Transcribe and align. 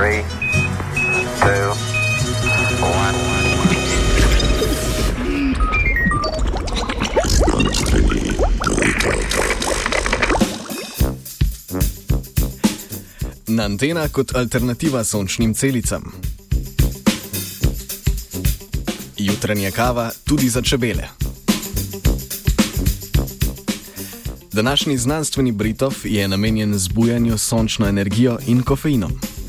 Three, 0.00 0.24
two, 1.40 1.74
one. 2.80 3.16
Antena 13.60 14.08
kot 14.08 14.34
alternativa 14.34 15.04
sončnim 15.04 15.54
celicam. 15.54 16.12
Jutranja 19.18 19.70
kava 19.70 20.10
tudi 20.24 20.48
za 20.48 20.62
čebele. 20.62 21.08
Današnji 24.52 24.98
znanstveni 24.98 25.52
Britov 25.52 25.94
je 26.04 26.28
namenjen 26.28 26.78
zbujanju 26.78 27.38
sončno 27.38 27.88
energijo 27.88 28.38
in 28.46 28.62
kofeinom. 28.62 29.39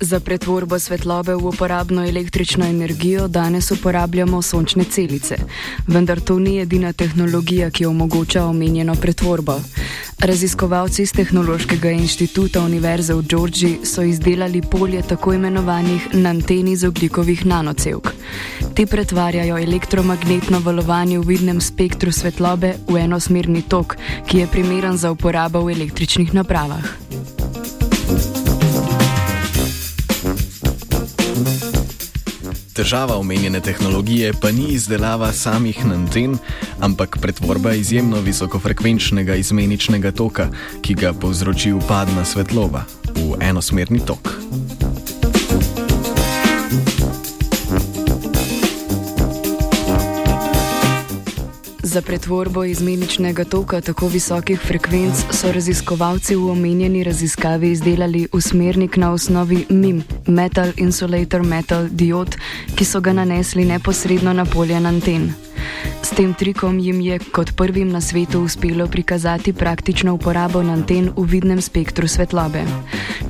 Za 0.00 0.20
pretvorbo 0.20 0.78
svetlobe 0.78 1.34
v 1.34 1.46
uporabno 1.46 2.04
električno 2.08 2.66
energijo 2.66 3.28
danes 3.28 3.70
uporabljamo 3.70 4.42
sončne 4.42 4.84
celice, 4.84 5.36
vendar 5.86 6.20
to 6.20 6.38
ni 6.38 6.58
edina 6.58 6.92
tehnologija, 6.92 7.70
ki 7.70 7.86
omogoča 7.86 8.44
omenjeno 8.44 8.94
pretvorbo. 8.94 9.60
Raziskovalci 10.18 11.02
iz 11.02 11.12
Tehnološkega 11.12 11.90
inštituta 11.90 12.60
Univerze 12.60 13.14
v 13.14 13.22
Georgiji 13.22 13.78
so 13.84 14.02
izdelali 14.02 14.62
polje 14.62 15.02
tako 15.02 15.34
imenovanih 15.34 16.08
nanteni 16.12 16.76
z 16.76 16.88
oglikovih 16.88 17.46
nanocevk. 17.46 18.08
Te 18.74 18.86
pretvarjajo 18.86 19.58
elektromagnetno 19.58 20.60
valovanje 20.64 21.18
v 21.18 21.26
vidnem 21.26 21.60
spektru 21.60 22.12
svetlobe 22.12 22.74
v 22.88 22.96
enosmerni 22.96 23.62
tok, 23.62 23.96
ki 24.26 24.38
je 24.38 24.46
primeren 24.46 24.96
za 24.96 25.12
uporabo 25.12 25.60
v 25.60 25.72
električnih 25.72 26.34
napravah. 26.34 26.88
Težava 32.80 33.18
omenjene 33.20 33.60
tehnologije 33.60 34.32
pa 34.40 34.48
ni 34.50 34.70
izdelava 34.72 35.32
samih 35.36 35.82
nanten, 35.84 36.38
ampak 36.80 37.18
pretvorba 37.20 37.74
izjemno 37.76 38.22
visokofrekvenčnega 38.24 39.36
izmeničnega 39.36 40.16
toka, 40.16 40.48
ki 40.80 40.94
ga 40.94 41.12
povzroči 41.12 41.76
upadna 41.76 42.24
svetloba 42.24 42.86
v 43.12 43.36
enosmerni 43.44 44.00
tok. 44.00 44.39
Za 51.90 52.02
pretvorbo 52.02 52.64
izmeničnega 52.64 53.44
toka 53.44 53.80
tako 53.80 54.08
visokih 54.08 54.60
frekvenc 54.60 55.24
so 55.34 55.52
raziskovalci 55.52 56.36
v 56.36 56.50
omenjeni 56.50 57.04
raziskavi 57.04 57.70
izdelali 57.70 58.28
usmernik 58.32 58.96
na 58.96 59.10
osnovi 59.12 59.66
MIM, 59.68 60.02
Metal 60.26 60.70
Insulator 60.76 61.42
Metal 61.42 61.88
Diod, 61.90 62.36
ki 62.76 62.84
so 62.84 63.00
ga 63.00 63.12
nanesli 63.12 63.64
neposredno 63.64 64.32
na 64.32 64.44
polje 64.44 64.76
anten. 64.76 65.32
S 66.02 66.10
tem 66.10 66.34
trikom 66.34 66.78
jim 66.78 67.00
je 67.00 67.18
kot 67.18 67.56
prvim 67.56 67.90
na 67.90 68.00
svetu 68.00 68.40
uspelo 68.40 68.86
prikazati 68.86 69.52
praktično 69.52 70.14
uporabo 70.14 70.58
anten 70.58 71.10
v 71.16 71.26
vidnem 71.26 71.60
spektru 71.60 72.08
svetlobe. 72.08 72.62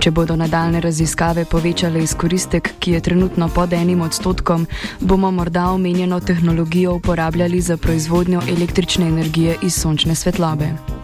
Če 0.00 0.10
bodo 0.16 0.32
nadaljne 0.36 0.80
raziskave 0.80 1.42
povečale 1.44 2.00
izkoristek, 2.00 2.70
ki 2.80 2.94
je 2.94 3.00
trenutno 3.00 3.48
pod 3.54 3.72
enim 3.76 4.00
odstotkom, 4.00 4.64
bomo 5.00 5.30
morda 5.30 5.66
omenjeno 5.74 6.20
tehnologijo 6.20 6.94
uporabljali 6.94 7.60
za 7.60 7.76
proizvodnjo 7.76 8.40
električne 8.48 9.08
energije 9.08 9.58
iz 9.62 9.74
sončne 9.74 10.14
svetlobe. 10.14 10.99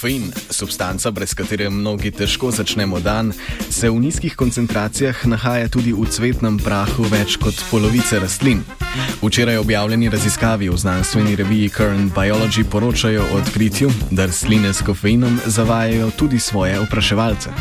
Kofein, 0.00 0.32
substanca, 0.50 1.10
brez 1.12 1.34
katere 1.36 1.66
mnogi 1.68 2.08
težko 2.10 2.48
začnemo 2.56 3.02
dan, 3.04 3.34
se 3.68 3.90
v 3.90 4.00
nizkih 4.00 4.32
koncentracijah 4.32 5.26
nahaja 5.28 5.68
tudi 5.68 5.92
v 5.92 6.08
cvetnem 6.08 6.56
prahu 6.56 7.04
več 7.12 7.36
kot 7.36 7.60
polovice 7.68 8.16
rastlin. 8.16 8.64
Včeraj 9.20 9.60
objavljeni 9.60 10.08
raziskavi 10.08 10.72
v 10.72 10.80
znanstveni 10.80 11.36
reviji 11.36 11.68
Current 11.68 12.16
Biology 12.16 12.64
poročajo 12.64 13.28
o 13.28 13.42
odkritju, 13.44 13.92
da 14.10 14.24
rastline 14.24 14.72
s 14.72 14.80
kofeinom 14.80 15.36
zavajajo 15.44 16.08
tudi 16.16 16.40
svoje 16.40 16.80
opraševalce. 16.80 17.52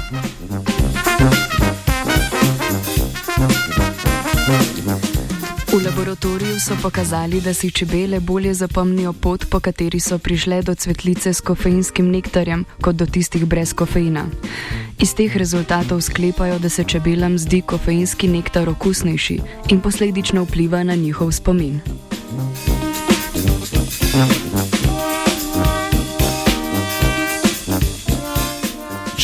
V 5.79 5.85
laboratoriju 5.85 6.59
so 6.59 6.75
pokazali, 6.81 7.41
da 7.41 7.53
si 7.53 7.71
čebele 7.71 8.19
bolje 8.19 8.53
zapomnijo 8.53 9.13
pot, 9.13 9.45
po 9.49 9.59
kateri 9.59 9.99
so 9.99 10.17
prišle 10.17 10.61
do 10.61 10.75
cvetlice 10.75 11.33
s 11.33 11.41
kofeinskim 11.41 12.11
nektarjem, 12.11 12.65
kot 12.81 12.95
do 12.95 13.05
tistih 13.05 13.45
brez 13.45 13.73
kofeina. 13.73 14.25
Iz 14.99 15.15
teh 15.15 15.37
rezultatov 15.37 16.01
sklepajo, 16.01 16.59
da 16.59 16.69
se 16.69 16.83
čebelam 16.83 17.37
zdi 17.39 17.61
kofeinski 17.61 18.27
nektar 18.27 18.69
okusnejši 18.69 19.39
in 19.69 19.79
posledično 19.79 20.43
vpliva 20.43 20.83
na 20.83 20.95
njihov 20.95 21.31
spomin. 21.31 21.79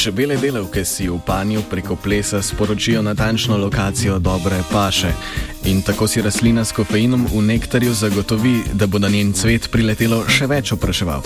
Čebele 0.05 0.37
delavke 0.37 0.85
si 0.85 1.09
v 1.09 1.17
panju 1.17 1.63
preko 1.69 1.95
plesa 1.95 2.41
sporočijo 2.41 3.01
natančno 3.01 3.57
lokacijo 3.57 4.19
dobre 4.19 4.61
paše 4.71 5.09
in 5.65 5.81
tako 5.81 6.07
si 6.07 6.21
rastlina 6.21 6.65
s 6.65 6.71
kofeinom 6.71 7.25
v 7.33 7.41
nektarju 7.41 7.93
zagotovi, 7.93 8.63
da 8.73 8.87
bo 8.87 8.99
na 8.99 9.09
njen 9.09 9.33
cvet 9.33 9.71
priletelo 9.71 10.21
še 10.29 10.45
več 10.45 10.75
opraševalk. 10.77 11.25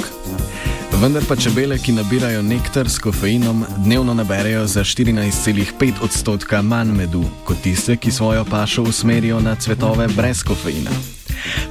Vendar 0.96 1.28
pa 1.28 1.36
čebele, 1.36 1.76
ki 1.76 1.92
nabirajo 2.00 2.40
nektar 2.42 2.88
s 2.90 3.04
kofeinom, 3.04 3.66
dnevno 3.84 4.16
naberejo 4.16 4.64
za 4.68 4.88
14,5 4.88 6.00
odstotka 6.00 6.62
manj 6.62 6.96
medu 6.96 7.28
kot 7.44 7.60
tiste, 7.60 8.00
ki 8.00 8.16
svojo 8.16 8.48
pašo 8.48 8.88
usmerijo 8.88 9.44
na 9.44 9.60
cvetove 9.60 10.08
brez 10.16 10.44
kofeina. 10.44 11.19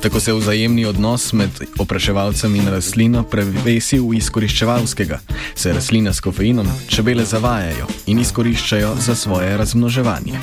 Tako 0.03 0.21
se 0.21 0.33
vzajemni 0.33 0.85
odnos 0.87 1.33
med 1.33 1.51
opraševalcem 1.79 2.55
in 2.55 2.69
rastlino 2.69 3.23
prevesi 3.23 3.99
v 3.99 4.15
izkoriščevalskega. 4.17 5.19
Se 5.55 5.73
rastlina 5.73 6.13
s 6.13 6.21
kofeinom 6.21 6.69
čebele 6.89 7.25
zavajajo 7.25 7.87
in 8.07 8.19
izkoriščajo 8.19 8.97
za 9.01 9.15
svoje 9.15 9.57
razmnoževanje. 9.57 10.39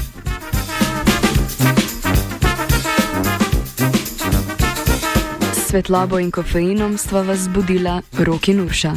Svetlobo 5.68 6.20
in 6.20 6.32
kofeinom 6.32 6.98
stva 6.98 7.22
vas 7.22 7.40
zbudila 7.40 8.02
Roki 8.18 8.54
Nurša. 8.54 8.94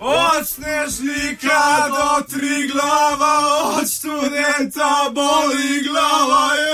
Od 0.00 0.48
snežnika 0.48 1.88
do 1.88 2.24
tri 2.32 2.68
glava, 2.72 3.34
od 3.76 3.88
študenta 3.90 5.12
boli 5.14 5.84
glava. 5.88 6.48
Jo! 6.56 6.71